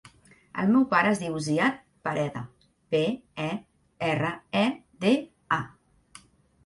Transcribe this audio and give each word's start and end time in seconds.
El 0.61 0.69
meu 0.75 0.85
pare 0.93 1.09
es 1.15 1.19
diu 1.23 1.35
Ziad 1.47 1.77
Pereda: 2.07 2.43
pe, 2.95 3.03
e, 3.49 3.53
erra, 4.09 4.33
e, 4.63 4.65
de, 5.05 5.13
a. 5.61 5.63